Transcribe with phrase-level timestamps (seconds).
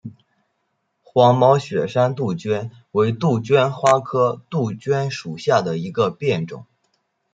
[1.03, 6.65] 黄毛雪山杜鹃为杜鹃花科杜鹃属下的一个变种。